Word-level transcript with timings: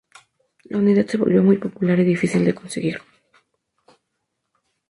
La 0.63 0.79
unidad 0.79 1.05
se 1.05 1.17
volvió 1.17 1.43
muy 1.43 1.57
popular, 1.59 1.99
y 1.99 2.03
difícil 2.03 2.43
de 2.43 2.55
conseguir. 2.55 3.03